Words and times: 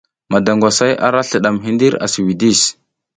Madangwasay 0.33 0.93
ara 1.07 1.21
slidadm 1.27 1.57
hidir 1.65 1.93
a 2.05 2.07
si 2.13 2.21
widis. 2.27 2.61